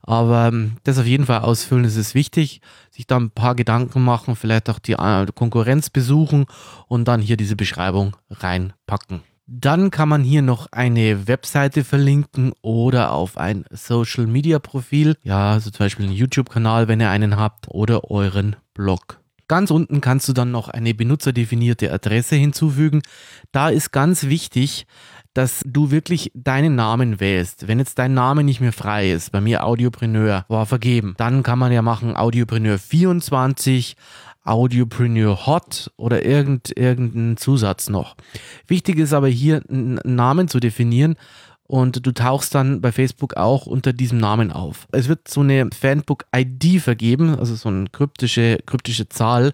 Aber 0.04 0.48
ähm, 0.48 0.78
das 0.84 0.98
auf 0.98 1.06
jeden 1.06 1.26
Fall 1.26 1.42
ausfüllen, 1.42 1.84
das 1.84 1.96
ist 1.96 2.16
wichtig. 2.16 2.62
Sich 2.90 3.08
da 3.08 3.18
ein 3.18 3.30
paar 3.30 3.56
Gedanken 3.56 4.04
machen, 4.04 4.36
vielleicht 4.36 4.70
auch 4.70 4.80
die 4.80 4.94
äh, 4.94 5.26
Konkurrenz 5.34 5.90
besuchen 5.90 6.46
und 6.88 7.08
dann 7.08 7.22
hier 7.22 7.38
diese 7.38 7.56
Beschreibung 7.56 8.16
reinpacken. 8.30 9.22
Dann 9.54 9.92
kann 9.92 10.08
man 10.08 10.24
hier 10.24 10.42
noch 10.42 10.68
eine 10.72 11.28
Webseite 11.28 11.84
verlinken 11.84 12.54
oder 12.62 13.12
auf 13.12 13.38
ein 13.38 13.66
Social 13.70 14.26
Media 14.26 14.60
Profil. 14.60 15.18
Ja, 15.24 15.52
also 15.52 15.72
zum 15.72 15.86
Beispiel 15.86 16.06
einen 16.06 16.16
YouTube-Kanal, 16.16 16.88
wenn 16.88 17.02
ihr 17.02 17.10
einen 17.10 17.36
habt, 17.36 17.68
oder 17.68 18.10
euren 18.10 18.56
Blog. 18.74 19.20
Ganz 19.50 19.70
unten 19.70 20.00
kannst 20.00 20.30
du 20.30 20.34
dann 20.34 20.52
noch 20.52 20.70
eine 20.70 20.94
benutzerdefinierte 20.94 21.92
Adresse 21.92 22.38
hinzufügen. 22.38 23.02
Da 23.52 23.68
ist 23.68 23.92
ganz 23.92 24.24
wichtig, 24.24 24.88
dass 25.34 25.62
du 25.66 25.92
wirklich 25.92 26.32
deinen 26.34 26.76
Namen 26.76 27.20
wählst. 27.20 27.68
Wenn 27.68 27.80
jetzt 27.80 28.00
dein 28.00 28.14
Name 28.14 28.44
nicht 28.44 28.62
mehr 28.62 28.74
frei 28.74 29.12
ist, 29.12 29.32
bei 29.32 29.42
mir 29.42 29.66
Audiopreneur 29.66 30.46
war 30.48 30.66
vergeben, 30.66 31.14
dann 31.18 31.44
kann 31.44 31.60
man 31.60 31.72
ja 31.72 31.82
machen 31.82 32.16
Audiopreneur 32.16 32.78
24, 32.78 33.96
Audiopreneur 34.44 35.46
Hot 35.46 35.92
oder 35.98 36.26
irgend, 36.26 36.76
irgendeinen 36.76 37.38
Zusatz 37.38 37.90
noch. 37.90 38.16
Wichtig 38.68 38.98
ist 38.98 39.14
aber 39.14 39.28
hier 39.28 39.62
einen 39.70 40.00
Namen 40.04 40.48
zu 40.48 40.60
definieren 40.60 41.16
und 41.72 42.06
du 42.06 42.12
tauchst 42.12 42.54
dann 42.54 42.82
bei 42.82 42.92
Facebook 42.92 43.38
auch 43.38 43.66
unter 43.66 43.94
diesem 43.94 44.18
Namen 44.18 44.52
auf. 44.52 44.90
Es 44.92 45.08
wird 45.08 45.30
so 45.30 45.40
eine 45.40 45.70
Fanbook-ID 45.74 46.82
vergeben, 46.82 47.40
also 47.40 47.56
so 47.56 47.70
eine 47.70 47.86
kryptische, 47.90 48.60
kryptische 48.66 49.08
Zahl 49.08 49.54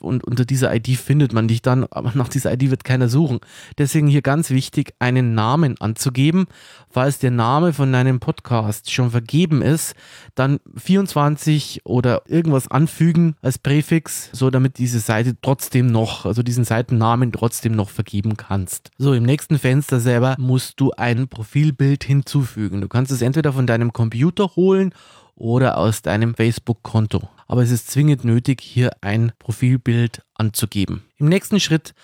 und 0.00 0.24
unter 0.24 0.46
dieser 0.46 0.74
ID 0.74 0.96
findet 0.96 1.34
man 1.34 1.46
dich 1.46 1.60
dann, 1.60 1.84
aber 1.90 2.12
nach 2.14 2.28
dieser 2.28 2.54
ID 2.54 2.70
wird 2.70 2.84
keiner 2.84 3.10
suchen. 3.10 3.40
Deswegen 3.76 4.08
hier 4.08 4.22
ganz 4.22 4.48
wichtig, 4.48 4.94
einen 4.98 5.34
Namen 5.34 5.78
anzugeben. 5.78 6.46
Falls 6.90 7.18
der 7.18 7.32
Name 7.32 7.74
von 7.74 7.92
deinem 7.92 8.18
Podcast 8.18 8.90
schon 8.90 9.10
vergeben 9.10 9.60
ist, 9.60 9.94
dann 10.34 10.60
24 10.74 11.82
oder 11.84 12.22
irgendwas 12.26 12.70
anfügen 12.70 13.36
als 13.42 13.58
Präfix, 13.58 14.30
so 14.32 14.48
damit 14.50 14.78
diese 14.78 15.00
Seite 15.00 15.36
trotzdem 15.42 15.88
noch, 15.88 16.24
also 16.24 16.42
diesen 16.42 16.64
Seitennamen 16.64 17.30
trotzdem 17.30 17.72
noch 17.72 17.90
vergeben 17.90 18.38
kannst. 18.38 18.90
So, 18.96 19.12
im 19.12 19.24
nächsten 19.24 19.58
Fenster 19.58 20.00
selber 20.00 20.34
musst 20.38 20.80
du 20.80 20.92
ein 20.92 21.28
Profilbild 21.58 22.04
hinzufügen. 22.04 22.80
Du 22.80 22.86
kannst 22.86 23.10
es 23.10 23.20
entweder 23.20 23.52
von 23.52 23.66
deinem 23.66 23.92
Computer 23.92 24.54
holen 24.54 24.94
oder 25.34 25.76
aus 25.76 26.02
deinem 26.02 26.36
Facebook-Konto. 26.36 27.28
Aber 27.48 27.64
es 27.64 27.72
ist 27.72 27.90
zwingend 27.90 28.24
nötig, 28.24 28.60
hier 28.60 28.92
ein 29.00 29.32
Profilbild 29.40 30.22
anzugeben. 30.34 31.02
Im 31.16 31.26
nächsten 31.26 31.58
Schritt 31.58 31.94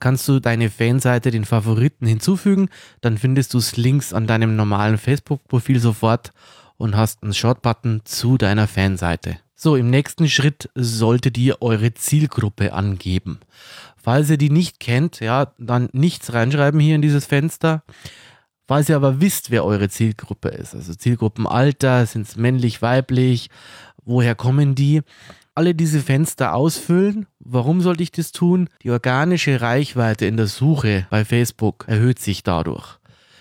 kannst 0.00 0.26
du 0.26 0.40
deine 0.40 0.68
Fanseite 0.68 1.30
den 1.30 1.44
Favoriten 1.44 2.06
hinzufügen. 2.06 2.70
Dann 3.02 3.16
findest 3.16 3.54
du 3.54 3.58
es 3.58 3.76
links 3.76 4.12
an 4.12 4.26
deinem 4.26 4.56
normalen 4.56 4.98
Facebook-Profil 4.98 5.78
sofort 5.78 6.32
und 6.76 6.96
hast 6.96 7.22
einen 7.22 7.34
Short-Button 7.34 8.00
zu 8.04 8.36
deiner 8.36 8.66
Fanseite. 8.66 9.38
So, 9.54 9.76
im 9.76 9.90
nächsten 9.90 10.28
Schritt 10.28 10.70
solltet 10.74 11.38
ihr 11.38 11.62
eure 11.62 11.94
Zielgruppe 11.94 12.72
angeben. 12.72 13.38
Falls 13.96 14.28
ihr 14.28 14.38
die 14.38 14.50
nicht 14.50 14.80
kennt, 14.80 15.20
ja, 15.20 15.52
dann 15.56 15.88
nichts 15.92 16.32
reinschreiben 16.32 16.80
hier 16.80 16.96
in 16.96 17.02
dieses 17.02 17.26
Fenster. 17.26 17.84
Falls 18.66 18.88
ihr 18.88 18.96
aber 18.96 19.20
wisst, 19.20 19.50
wer 19.50 19.64
eure 19.64 19.88
Zielgruppe 19.88 20.48
ist, 20.48 20.74
also 20.74 20.94
Zielgruppenalter, 20.94 22.06
sind 22.06 22.26
es 22.26 22.36
männlich, 22.36 22.80
weiblich, 22.80 23.50
woher 24.04 24.34
kommen 24.34 24.74
die? 24.74 25.02
Alle 25.54 25.74
diese 25.74 26.00
Fenster 26.00 26.54
ausfüllen. 26.54 27.26
Warum 27.38 27.80
sollte 27.80 28.02
ich 28.02 28.10
das 28.10 28.32
tun? 28.32 28.68
Die 28.82 28.90
organische 28.90 29.60
Reichweite 29.60 30.26
in 30.26 30.36
der 30.36 30.46
Suche 30.46 31.06
bei 31.10 31.24
Facebook 31.24 31.84
erhöht 31.86 32.18
sich 32.18 32.42
dadurch. 32.42 32.98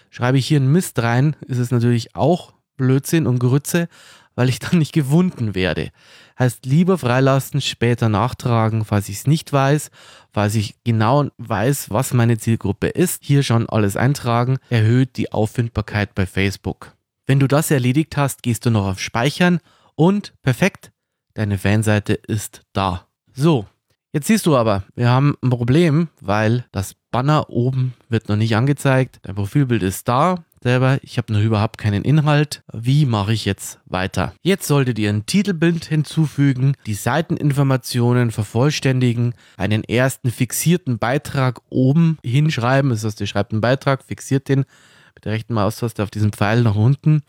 Schreibe 0.09 0.37
ich 0.37 0.45
hier 0.45 0.57
einen 0.57 0.71
Mist 0.71 1.01
rein, 1.01 1.35
ist 1.47 1.57
es 1.57 1.71
natürlich 1.71 2.15
auch 2.15 2.53
Blödsinn 2.77 3.25
und 3.25 3.39
Grütze, 3.39 3.87
weil 4.35 4.49
ich 4.49 4.59
dann 4.59 4.79
nicht 4.79 4.93
gewunden 4.93 5.55
werde. 5.55 5.89
Heißt 6.37 6.65
lieber 6.65 6.97
freilassen, 6.97 7.61
später 7.61 8.09
nachtragen, 8.09 8.85
falls 8.85 9.09
ich 9.09 9.17
es 9.17 9.27
nicht 9.27 9.53
weiß, 9.53 9.91
falls 10.31 10.55
ich 10.55 10.75
genau 10.83 11.27
weiß, 11.37 11.91
was 11.91 12.13
meine 12.13 12.37
Zielgruppe 12.37 12.87
ist. 12.87 13.23
Hier 13.23 13.43
schon 13.43 13.69
alles 13.69 13.95
eintragen, 13.95 14.57
erhöht 14.69 15.17
die 15.17 15.31
Auffindbarkeit 15.31 16.15
bei 16.15 16.25
Facebook. 16.25 16.95
Wenn 17.25 17.39
du 17.39 17.47
das 17.47 17.71
erledigt 17.71 18.17
hast, 18.17 18.43
gehst 18.43 18.65
du 18.65 18.69
noch 18.69 18.87
auf 18.87 18.99
Speichern 18.99 19.59
und 19.95 20.33
perfekt, 20.41 20.91
deine 21.35 21.57
Fanseite 21.57 22.13
ist 22.13 22.63
da. 22.73 23.07
So, 23.33 23.65
jetzt 24.11 24.27
siehst 24.27 24.45
du 24.45 24.57
aber, 24.57 24.83
wir 24.95 25.09
haben 25.09 25.35
ein 25.41 25.49
Problem, 25.49 26.09
weil 26.19 26.65
das 26.71 26.95
Banner 27.11 27.49
oben 27.49 27.93
wird 28.09 28.27
noch 28.27 28.35
nicht 28.35 28.55
angezeigt. 28.55 29.19
Dein 29.21 29.35
Profilbild 29.35 29.83
ist 29.83 30.07
da, 30.07 30.43
selber, 30.63 30.97
ich 31.03 31.17
habe 31.17 31.31
noch 31.31 31.41
überhaupt 31.41 31.77
keinen 31.77 32.03
Inhalt. 32.03 32.63
Wie 32.73 33.05
mache 33.05 33.33
ich 33.33 33.45
jetzt 33.45 33.79
weiter? 33.85 34.33
Jetzt 34.41 34.67
solltet 34.67 34.97
ihr 34.97 35.09
ein 35.09 35.25
Titelbild 35.25 35.85
hinzufügen, 35.85 36.75
die 36.85 36.95
Seiteninformationen 36.95 38.31
vervollständigen, 38.31 39.35
einen 39.57 39.83
ersten 39.83 40.31
fixierten 40.31 40.97
Beitrag 40.97 41.61
oben 41.69 42.17
hinschreiben. 42.23 42.89
Das 42.89 43.03
heißt, 43.03 43.21
ihr 43.21 43.27
schreibt 43.27 43.51
einen 43.51 43.61
Beitrag, 43.61 44.03
fixiert 44.03 44.49
den 44.49 44.65
mit 45.13 45.25
der 45.25 45.33
rechten 45.33 45.53
Maustaste 45.53 46.01
auf 46.01 46.09
diesem 46.09 46.33
Pfeil 46.33 46.63
nach 46.63 46.75
unten. 46.75 47.21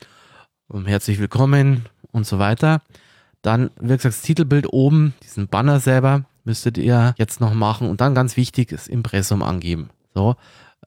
Und 0.68 0.86
herzlich 0.86 1.18
willkommen 1.18 1.86
und 2.12 2.26
so 2.26 2.38
weiter. 2.38 2.80
Dann, 3.42 3.70
wie 3.78 3.88
gesagt, 3.88 4.04
das 4.06 4.22
Titelbild 4.22 4.72
oben, 4.72 5.12
diesen 5.22 5.48
Banner 5.48 5.80
selber, 5.80 6.24
müsstet 6.44 6.78
ihr 6.78 7.14
jetzt 7.18 7.40
noch 7.40 7.52
machen 7.52 7.90
und 7.90 8.00
dann 8.00 8.14
ganz 8.14 8.36
wichtig, 8.36 8.68
das 8.68 8.88
Impressum 8.88 9.42
angeben. 9.42 9.90
So, 10.14 10.36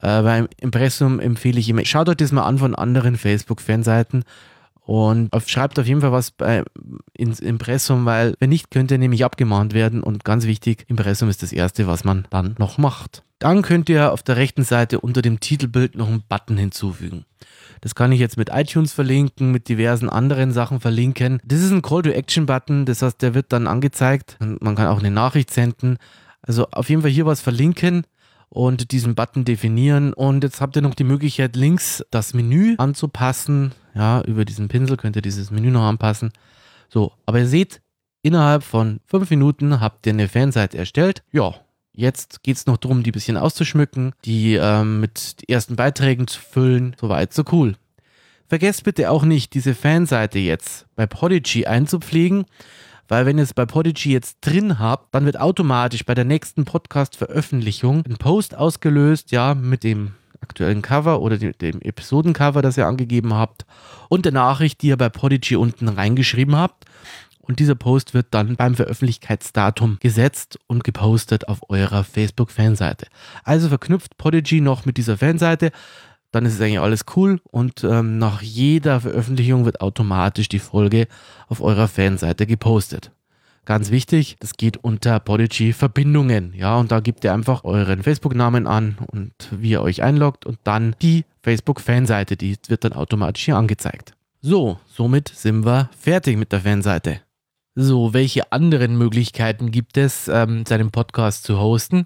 äh, 0.01 0.21
beim 0.21 0.47
Impressum 0.59 1.19
empfehle 1.19 1.59
ich 1.59 1.69
immer, 1.69 1.85
schaut 1.85 2.09
euch 2.09 2.17
das 2.17 2.31
mal 2.31 2.43
an 2.43 2.59
von 2.59 2.75
anderen 2.75 3.17
Facebook-Fanseiten 3.17 4.23
und 4.87 5.29
schreibt 5.47 5.77
auf 5.79 5.85
jeden 5.85 6.01
Fall 6.01 6.13
was 6.13 6.31
bei, 6.31 6.63
ins 7.13 7.41
Impressum, 7.41 8.05
weil 8.05 8.35
wenn 8.39 8.49
nicht, 8.49 8.71
könnt 8.71 8.89
ihr 8.89 8.97
nämlich 8.97 9.25
abgemahnt 9.25 9.73
werden 9.73 10.01
und 10.01 10.23
ganz 10.23 10.45
wichtig, 10.45 10.85
Impressum 10.87 11.27
ist 11.27 11.43
das 11.43 11.51
erste, 11.51 11.87
was 11.87 12.03
man 12.05 12.25
dann 12.29 12.55
noch 12.57 12.77
macht. 12.77 13.23
Dann 13.39 13.61
könnt 13.63 13.89
ihr 13.89 14.13
auf 14.13 14.23
der 14.23 14.37
rechten 14.37 14.63
Seite 14.63 15.01
unter 15.01 15.21
dem 15.21 15.39
Titelbild 15.39 15.95
noch 15.95 16.07
einen 16.07 16.23
Button 16.27 16.57
hinzufügen. 16.57 17.25
Das 17.81 17.95
kann 17.95 18.11
ich 18.11 18.19
jetzt 18.19 18.37
mit 18.37 18.49
iTunes 18.51 18.93
verlinken, 18.93 19.51
mit 19.51 19.67
diversen 19.67 20.09
anderen 20.09 20.51
Sachen 20.51 20.79
verlinken. 20.79 21.39
Das 21.43 21.59
ist 21.59 21.71
ein 21.71 21.81
Call-to-Action-Button, 21.81 22.85
das 22.85 23.01
heißt, 23.01 23.21
der 23.21 23.33
wird 23.33 23.51
dann 23.51 23.67
angezeigt. 23.67 24.37
Man 24.39 24.75
kann 24.75 24.87
auch 24.87 24.99
eine 24.99 25.11
Nachricht 25.11 25.51
senden. 25.51 25.97
Also 26.41 26.65
auf 26.71 26.89
jeden 26.89 27.01
Fall 27.01 27.11
hier 27.11 27.25
was 27.25 27.41
verlinken 27.41 28.05
und 28.49 28.91
diesen 28.91 29.15
Button 29.15 29.45
definieren. 29.45 30.13
Und 30.13 30.43
jetzt 30.43 30.61
habt 30.61 30.75
ihr 30.75 30.81
noch 30.81 30.95
die 30.95 31.03
Möglichkeit, 31.03 31.55
links 31.55 32.03
das 32.11 32.33
Menü 32.33 32.75
anzupassen. 32.77 33.73
Ja, 33.93 34.21
über 34.21 34.45
diesen 34.45 34.67
Pinsel 34.67 34.97
könnt 34.97 35.15
ihr 35.15 35.21
dieses 35.21 35.51
Menü 35.51 35.71
noch 35.71 35.83
anpassen. 35.83 36.31
So, 36.89 37.11
aber 37.25 37.39
ihr 37.39 37.47
seht, 37.47 37.81
innerhalb 38.21 38.63
von 38.63 38.99
fünf 39.05 39.29
Minuten 39.29 39.79
habt 39.79 40.05
ihr 40.05 40.13
eine 40.13 40.27
Fanseite 40.27 40.77
erstellt. 40.77 41.23
Ja, 41.31 41.55
jetzt 41.93 42.43
geht 42.43 42.57
es 42.57 42.65
noch 42.65 42.77
darum, 42.77 43.03
die 43.03 43.11
ein 43.11 43.13
bisschen 43.13 43.37
auszuschmücken, 43.37 44.13
die 44.23 44.55
ähm, 44.55 45.01
mit 45.01 45.43
ersten 45.47 45.75
Beiträgen 45.75 46.27
zu 46.27 46.39
füllen. 46.39 46.95
Soweit, 46.99 47.33
so 47.33 47.43
cool. 47.51 47.75
Vergesst 48.47 48.85
bitte 48.85 49.11
auch 49.11 49.23
nicht, 49.23 49.53
diese 49.53 49.75
Fanseite 49.75 50.39
jetzt 50.39 50.85
bei 50.95 51.05
Podigy 51.05 51.65
einzupflegen. 51.65 52.45
Weil 53.07 53.25
wenn 53.25 53.37
ihr 53.37 53.43
es 53.43 53.53
bei 53.53 53.65
Podigy 53.65 54.11
jetzt 54.11 54.37
drin 54.41 54.79
habt, 54.79 55.13
dann 55.13 55.25
wird 55.25 55.39
automatisch 55.39 56.05
bei 56.05 56.13
der 56.13 56.25
nächsten 56.25 56.65
Podcast-Veröffentlichung 56.65 58.03
ein 58.05 58.17
Post 58.17 58.55
ausgelöst, 58.55 59.31
ja, 59.31 59.53
mit 59.53 59.83
dem 59.83 60.13
aktuellen 60.41 60.81
Cover 60.81 61.21
oder 61.21 61.37
dem, 61.37 61.81
Episodencover, 61.81 62.61
das 62.61 62.77
ihr 62.77 62.87
angegeben 62.87 63.33
habt 63.33 63.65
und 64.09 64.25
der 64.25 64.31
Nachricht, 64.31 64.81
die 64.81 64.87
ihr 64.87 64.97
bei 64.97 65.09
Podigy 65.09 65.55
unten 65.55 65.87
reingeschrieben 65.87 66.55
habt. 66.55 66.85
Und 67.39 67.59
dieser 67.59 67.75
Post 67.75 68.13
wird 68.13 68.27
dann 68.31 68.57
beim 68.57 68.75
Veröffentlichkeitsdatum 68.75 69.99
gesetzt 70.01 70.59
und 70.67 70.83
gepostet 70.83 71.47
auf 71.47 71.69
eurer 71.69 72.03
Facebook-Fanseite. 72.03 73.07
Also 73.45 73.69
verknüpft 73.69 74.17
Podigy 74.17 74.59
noch 74.59 74.85
mit 74.85 74.97
dieser 74.97 75.17
Fanseite 75.17 75.71
dann 76.31 76.46
ist 76.46 76.55
es 76.55 76.62
eigentlich 76.62 76.79
alles 76.79 77.05
cool 77.15 77.39
und 77.51 77.84
ähm, 77.84 78.17
nach 78.17 78.41
jeder 78.41 79.01
Veröffentlichung 79.01 79.65
wird 79.65 79.81
automatisch 79.81 80.50
die 80.50 80.60
Folge 80.60 81.07
auf 81.48 81.62
eurer 81.62 81.88
Fanseite 81.88 82.46
gepostet. 82.46 83.12
Ganz 83.65 83.91
wichtig, 83.91 84.38
das 84.39 84.53
geht 84.53 84.77
unter 84.77 85.19
Podigy 85.19 85.74
Verbindungen, 85.74 86.53
ja, 86.53 86.77
und 86.77 86.91
da 86.91 87.01
gebt 87.01 87.25
ihr 87.25 87.34
einfach 87.34 87.65
euren 87.65 88.01
Facebook-Namen 88.01 88.65
an 88.65 88.98
und 89.07 89.34
wie 89.51 89.72
ihr 89.72 89.81
euch 89.81 90.03
einloggt 90.03 90.46
und 90.46 90.57
dann 90.63 90.96
die 91.01 91.25
Facebook-Fanseite, 91.43 92.38
die 92.38 92.55
wird 92.67 92.86
dann 92.86 92.93
automatisch 92.93 93.43
hier 93.43 93.57
angezeigt. 93.57 94.13
So, 94.41 94.79
somit 94.86 95.29
sind 95.29 95.65
wir 95.65 95.89
fertig 96.00 96.38
mit 96.38 96.53
der 96.53 96.62
Fanseite. 96.62 97.19
So, 97.75 98.13
welche 98.13 98.51
anderen 98.51 98.98
Möglichkeiten 98.98 99.72
gibt 99.72 99.98
es, 99.98 100.27
ähm, 100.29 100.65
seinen 100.65 100.91
Podcast 100.91 101.43
zu 101.43 101.60
hosten? 101.60 102.05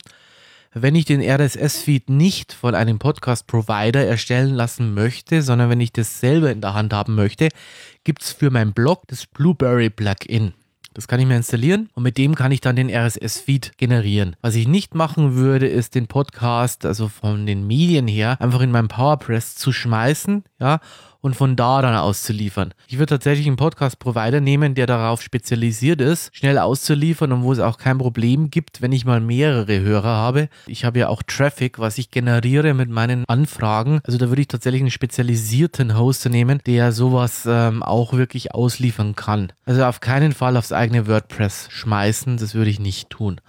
Wenn 0.74 0.96
ich 0.96 1.06
den 1.06 1.22
RSS-Feed 1.22 2.10
nicht 2.10 2.54
von 2.54 2.75
einem 2.75 2.98
Podcast-Provider 2.98 4.06
erstellen 4.06 4.54
lassen 4.54 4.94
möchte, 4.94 5.42
sondern 5.42 5.70
wenn 5.70 5.82
ich 5.82 5.92
das 5.92 6.20
selber 6.20 6.50
in 6.51 6.62
der 6.62 6.74
Hand 6.74 6.94
haben 6.94 7.16
möchte, 7.16 7.50
gibt 8.04 8.22
es 8.24 8.32
für 8.32 8.50
meinen 8.50 8.74
Blog 8.74 9.04
das 9.08 9.28
Blueberry-Plugin. 9.28 10.54
Das 10.94 11.08
kann 11.08 11.20
ich 11.20 11.25
mir 11.25 11.38
installieren 11.38 11.90
und 11.94 12.04
mit 12.04 12.18
dem 12.18 12.36
kann 12.36 12.51
ich 12.51 12.60
dann 12.60 12.75
den 12.75 12.90
RSS-Feed 12.90 13.78
generieren. 13.78 14.36
Was 14.42 14.56
ich 14.56 14.68
nicht 14.68 14.94
machen 14.96 15.36
würde, 15.36 15.68
ist 15.68 15.96
den 15.96 16.08
Podcast, 16.08 16.86
also 16.86 17.08
von 17.08 17.46
den 17.46 17.66
Medien 17.66 18.08
her, 18.08 18.38
einfach 18.42 18.62
in 18.62 18.72
meinem 18.72 18.90
PowerPress 18.90 19.56
zu 19.56 19.72
schmeißen, 19.72 20.44
ja, 20.60 20.80
und 21.22 21.36
von 21.36 21.56
da 21.56 21.82
dann 21.82 21.96
auszuliefern. 21.96 22.74
Ich 22.88 22.98
würde 22.98 23.12
tatsächlich 23.12 23.48
einen 23.48 23.56
Podcast-Provider 23.56 24.42
nehmen, 24.42 24.75
der 24.75 24.88
darauf 24.88 25.22
spezialisiert 25.22 26.01
ist, 26.01 26.36
schnell 26.36 26.58
auszuliefern 26.58 27.32
und 27.32 27.44
wo 27.44 27.54
es 27.54 27.60
auch 27.60 27.78
kein 27.78 27.98
Problem 27.98 28.50
gibt, 28.50 28.82
wenn 28.82 28.92
ich 28.92 29.06
mal 29.06 29.22
mehrere 29.22 29.80
Hörer 29.80 30.10
habe. 30.10 30.50
Ich 30.68 30.86
habe 30.86 31.00
ja 31.00 31.08
auch 31.08 31.24
Traffic, 31.24 31.80
was 31.80 31.98
ich 31.98 32.12
generiere 32.12 32.74
mit 32.74 32.90
meinen 32.90 33.25
Anfragen. 33.28 34.01
Also 34.04 34.18
da 34.18 34.30
würde 34.30 34.42
ich 34.42 34.48
tatsächlich 34.48 34.82
einen 34.82 34.92
spezialisierten 34.92 35.98
Hoster 35.98 36.30
nehmen, 36.30 36.60
der 36.66 36.92
sowas 36.92 37.44
ähm, 37.48 37.84
auch 37.84 38.13
wirklich 38.13 38.54
ausliefern 38.54 39.16
kann. 39.16 39.54
Also 39.66 39.86
auf 39.86 40.00
keinen 40.00 40.34
Fall 40.34 40.58
aufs 40.58 40.74
eigene 40.74 41.08
WordPress 41.08 41.68
schmeißen, 41.70 42.38
das 42.38 42.56
würde 42.56 42.72
ich 42.72 42.80
nicht 42.80 43.10
tun. 43.10 43.40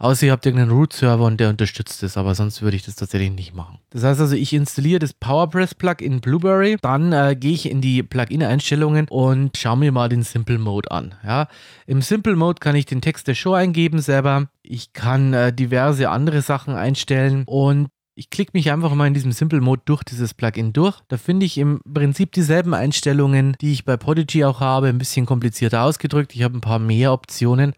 Außer 0.00 0.26
ihr 0.26 0.32
habt 0.32 0.46
irgendeinen 0.46 0.70
Root-Server 0.70 1.24
und 1.24 1.40
der 1.40 1.48
unterstützt 1.48 2.04
es, 2.04 2.16
aber 2.16 2.36
sonst 2.36 2.62
würde 2.62 2.76
ich 2.76 2.84
das 2.84 2.94
tatsächlich 2.94 3.32
nicht 3.32 3.54
machen. 3.54 3.78
Das 3.90 4.04
heißt 4.04 4.20
also, 4.20 4.36
ich 4.36 4.52
installiere 4.52 5.00
das 5.00 5.12
PowerPress-Plugin 5.12 6.06
in 6.06 6.20
Blueberry, 6.20 6.76
dann 6.80 7.12
äh, 7.12 7.36
gehe 7.38 7.52
ich 7.52 7.68
in 7.68 7.80
die 7.80 8.04
Plugin-Einstellungen 8.04 9.08
und 9.08 9.56
schaue 9.56 9.76
mir 9.76 9.90
mal 9.90 10.08
den 10.08 10.22
Simple 10.22 10.58
Mode 10.58 10.90
an. 10.92 11.16
Ja? 11.24 11.48
Im 11.86 12.00
Simple 12.00 12.36
Mode 12.36 12.60
kann 12.60 12.76
ich 12.76 12.86
den 12.86 13.00
Text 13.00 13.26
der 13.26 13.34
Show 13.34 13.54
eingeben 13.54 13.98
selber. 13.98 14.48
Ich 14.62 14.92
kann 14.92 15.34
äh, 15.34 15.52
diverse 15.52 16.10
andere 16.10 16.42
Sachen 16.42 16.74
einstellen 16.74 17.42
und 17.46 17.88
ich 18.18 18.30
klicke 18.30 18.50
mich 18.54 18.70
einfach 18.72 18.94
mal 18.94 19.06
in 19.06 19.14
diesem 19.14 19.30
Simple 19.30 19.60
Mode 19.60 19.82
durch 19.84 20.02
dieses 20.02 20.34
Plugin 20.34 20.72
durch. 20.72 21.00
Da 21.06 21.16
finde 21.16 21.46
ich 21.46 21.56
im 21.56 21.80
Prinzip 21.92 22.32
dieselben 22.32 22.74
Einstellungen, 22.74 23.56
die 23.60 23.72
ich 23.72 23.84
bei 23.84 23.96
Podigy 23.96 24.44
auch 24.44 24.60
habe, 24.60 24.88
ein 24.88 24.98
bisschen 24.98 25.24
komplizierter 25.24 25.82
ausgedrückt. 25.82 26.34
Ich 26.34 26.42
habe 26.42 26.56
ein 26.56 26.60
paar 26.60 26.80
mehr 26.80 27.12
Optionen. 27.12 27.74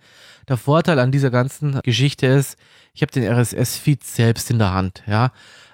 Der 0.50 0.56
Vorteil 0.56 0.98
an 0.98 1.12
dieser 1.12 1.30
ganzen 1.30 1.78
Geschichte 1.84 2.26
ist, 2.26 2.58
ich 2.92 3.02
habe 3.02 3.12
den 3.12 3.22
RSS-Feed 3.22 4.02
selbst 4.02 4.50
in 4.50 4.58
der 4.58 4.74
Hand. 4.74 5.04
Ja, 5.06 5.30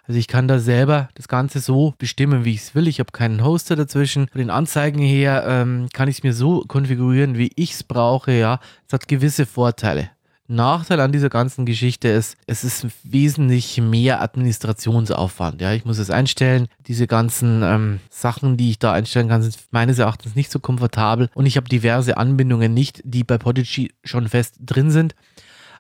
also 0.07 0.19
ich 0.21 0.29
kann 0.29 0.49
da 0.49 0.59
selber 0.59 1.09
das 1.15 1.29
Ganze 1.29 1.61
so 1.61 1.95
bestimmen, 1.97 2.45
wie 2.45 2.53
ich 2.53 2.61
es 2.61 2.75
will. 2.75 2.87
Ich 2.87 3.01
habe 3.01 3.11
keinen 3.11 3.43
Hoster 3.43 3.75
dazwischen. 3.75 4.29
Von 4.29 4.39
den 4.39 4.51
Anzeigen 4.51 5.01
her 5.01 5.47
ähm, 5.49 5.89
kann 5.95 6.09
ich 6.09 6.19
es 6.19 6.23
mir 6.25 6.35
so 6.35 6.61
konfigurieren, 6.69 7.39
wie 7.39 7.53
ich 7.57 7.73
es 7.73 7.85
brauche. 7.85 8.33
Ja, 8.33 8.61
es 8.87 8.93
hat 8.93 9.09
gewisse 9.09 9.47
Vorteile. 9.47 10.11
Nachteil 10.49 11.01
an 11.01 11.13
dieser 11.13 11.29
ganzen 11.29 11.67
Geschichte 11.67 12.09
ist, 12.09 12.37
es 12.47 12.65
ist 12.65 12.87
wesentlich 13.03 13.81
mehr 13.81 14.23
Administrationsaufwand. 14.23 15.61
Ja, 15.61 15.73
ich 15.73 15.85
muss 15.85 15.99
es 15.99 16.11
einstellen. 16.11 16.69
Diese 16.87 17.07
ganzen 17.07 17.63
ähm, 17.63 18.01
Sachen, 18.11 18.57
die 18.57 18.71
ich 18.71 18.79
da 18.79 18.93
einstellen 18.93 19.29
kann, 19.29 19.43
sind 19.43 19.59
meines 19.71 19.99
Erachtens 19.99 20.35
nicht 20.35 20.51
so 20.51 20.59
komfortabel 20.59 21.29
und 21.35 21.47
ich 21.47 21.57
habe 21.57 21.69
diverse 21.69 22.17
Anbindungen 22.17 22.75
nicht, 22.75 23.01
die 23.05 23.25
bei 23.25 23.39
Podigy 23.39 23.93
schon 24.05 24.29
fest 24.29 24.57
drin 24.61 24.91
sind. 24.91 25.15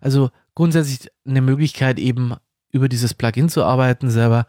Also 0.01 0.31
grundsätzlich 0.55 1.11
eine 1.27 1.41
Möglichkeit 1.41 1.99
eben 1.99 2.35
über 2.71 2.89
dieses 2.89 3.15
Plugin 3.15 3.49
zu 3.49 3.65
arbeiten 3.65 4.11
selber 4.11 4.47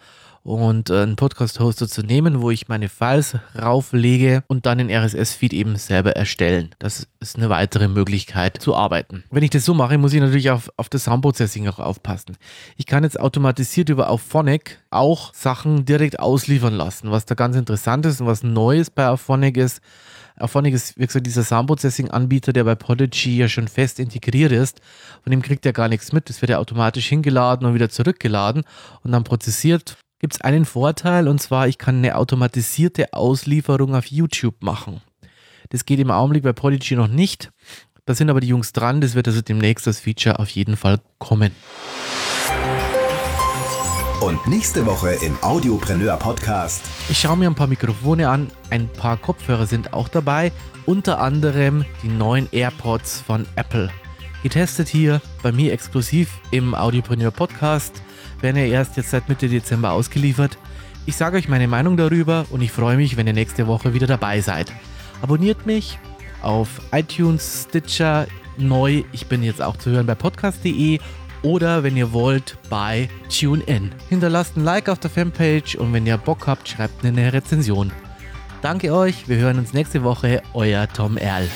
und 0.47 0.89
äh, 0.89 1.01
einen 1.01 1.17
Podcast-Hoster 1.17 1.89
zu 1.89 2.01
nehmen, 2.03 2.41
wo 2.41 2.51
ich 2.51 2.69
meine 2.69 2.87
Files 2.87 3.35
rauflege 3.59 4.43
und 4.47 4.65
dann 4.65 4.77
den 4.77 4.89
RSS-Feed 4.89 5.51
eben 5.51 5.75
selber 5.75 6.15
erstellen. 6.15 6.73
Das 6.79 7.05
ist 7.19 7.35
eine 7.35 7.49
weitere 7.49 7.89
Möglichkeit 7.89 8.61
zu 8.61 8.73
arbeiten. 8.73 9.25
Wenn 9.29 9.43
ich 9.43 9.49
das 9.49 9.65
so 9.65 9.73
mache, 9.73 9.97
muss 9.97 10.13
ich 10.13 10.21
natürlich 10.21 10.49
auf, 10.49 10.71
auf 10.77 10.87
das 10.87 11.03
Soundprocessing 11.03 11.67
auch 11.67 11.79
aufpassen. 11.79 12.37
Ich 12.77 12.85
kann 12.85 13.03
jetzt 13.03 13.19
automatisiert 13.19 13.89
über 13.89 14.09
Auphonic 14.09 14.79
auch 14.89 15.33
Sachen 15.33 15.83
direkt 15.83 16.19
ausliefern 16.19 16.73
lassen. 16.73 17.11
Was 17.11 17.25
da 17.25 17.35
ganz 17.35 17.57
interessant 17.57 18.05
ist 18.05 18.21
und 18.21 18.27
was 18.27 18.41
Neues 18.41 18.89
bei 18.89 19.09
Auphonic 19.09 19.57
ist, 19.57 19.81
Auphonic 20.39 20.75
ist, 20.75 20.97
wie 20.99 21.05
gesagt, 21.05 21.25
dieser 21.25 21.43
Soundprocessing-Anbieter, 21.43 22.53
der 22.53 22.63
bei 22.63 22.75
Podigy 22.75 23.37
ja 23.37 23.49
schon 23.49 23.67
fest 23.67 23.99
integriert 23.99 24.51
ist. 24.51 24.81
Von 25.23 25.31
dem 25.31 25.41
kriegt 25.41 25.65
er 25.65 25.73
gar 25.73 25.89
nichts 25.89 26.13
mit. 26.13 26.29
Das 26.29 26.41
wird 26.41 26.51
ja 26.51 26.59
automatisch 26.59 27.07
hingeladen 27.07 27.65
und 27.65 27.73
wieder 27.73 27.89
zurückgeladen 27.89 28.63
und 29.01 29.11
dann 29.11 29.23
prozessiert 29.23 29.97
gibt 30.19 30.35
es 30.35 30.41
einen 30.41 30.65
Vorteil 30.65 31.27
und 31.27 31.41
zwar, 31.41 31.67
ich 31.67 31.77
kann 31.77 31.97
eine 31.97 32.15
automatisierte 32.15 33.13
Auslieferung 33.13 33.95
auf 33.95 34.07
YouTube 34.07 34.61
machen. 34.61 35.01
Das 35.69 35.85
geht 35.85 35.99
im 35.99 36.11
Augenblick 36.11 36.43
bei 36.43 36.53
Prodigy 36.53 36.95
noch 36.95 37.07
nicht. 37.07 37.51
Da 38.05 38.15
sind 38.15 38.29
aber 38.29 38.39
die 38.39 38.47
Jungs 38.47 38.71
dran. 38.71 39.01
Das 39.01 39.15
wird 39.15 39.27
also 39.27 39.41
demnächst 39.41 39.85
das 39.85 39.99
Feature 39.99 40.39
auf 40.39 40.49
jeden 40.49 40.77
Fall 40.77 40.99
kommen. 41.19 41.51
Und 44.21 44.47
nächste 44.47 44.85
Woche 44.85 45.11
im 45.23 45.37
Audiopreneur 45.43 46.17
Podcast. 46.17 46.85
Ich 47.09 47.19
schaue 47.19 47.37
mir 47.37 47.49
ein 47.49 47.55
paar 47.55 47.67
Mikrofone 47.67 48.29
an, 48.29 48.49
ein 48.69 48.87
paar 48.87 49.17
Kopfhörer 49.17 49.67
sind 49.67 49.93
auch 49.93 50.07
dabei, 50.07 50.51
unter 50.85 51.19
anderem 51.19 51.85
die 52.01 52.07
neuen 52.07 52.47
AirPods 52.51 53.21
von 53.21 53.45
Apple. 53.55 53.91
Getestet 54.41 54.87
hier 54.87 55.21
bei 55.43 55.51
mir 55.51 55.73
exklusiv 55.73 56.39
im 56.51 56.73
Audiopreneur 56.73 57.31
Podcast, 57.31 58.01
werden 58.41 58.57
ja 58.57 58.65
erst 58.65 58.97
jetzt 58.97 59.11
seit 59.11 59.29
Mitte 59.29 59.47
Dezember 59.47 59.91
ausgeliefert. 59.91 60.57
Ich 61.05 61.15
sage 61.15 61.37
euch 61.37 61.47
meine 61.47 61.67
Meinung 61.67 61.97
darüber 61.97 62.45
und 62.49 62.61
ich 62.61 62.71
freue 62.71 62.97
mich, 62.97 63.17
wenn 63.17 63.27
ihr 63.27 63.33
nächste 63.33 63.67
Woche 63.67 63.93
wieder 63.93 64.07
dabei 64.07 64.41
seid. 64.41 64.71
Abonniert 65.21 65.65
mich 65.65 65.97
auf 66.41 66.81
iTunes, 66.91 67.67
Stitcher, 67.67 68.27
neu. 68.57 69.03
Ich 69.11 69.27
bin 69.27 69.43
jetzt 69.43 69.61
auch 69.61 69.77
zu 69.77 69.89
hören 69.91 70.05
bei 70.05 70.15
podcast.de 70.15 70.99
oder 71.43 71.83
wenn 71.83 71.95
ihr 71.95 72.11
wollt 72.11 72.57
bei 72.69 73.09
TuneIn. 73.29 73.91
Hinterlasst 74.09 74.57
ein 74.57 74.63
Like 74.63 74.89
auf 74.89 74.99
der 74.99 75.09
Fanpage 75.09 75.75
und 75.75 75.93
wenn 75.93 76.05
ihr 76.05 76.17
Bock 76.17 76.47
habt, 76.47 76.67
schreibt 76.67 77.05
eine 77.05 77.31
Rezension. 77.31 77.91
Danke 78.61 78.93
euch, 78.93 79.27
wir 79.27 79.37
hören 79.37 79.59
uns 79.59 79.73
nächste 79.73 80.03
Woche, 80.03 80.41
euer 80.53 80.87
Tom 80.87 81.17
Erl. 81.17 81.47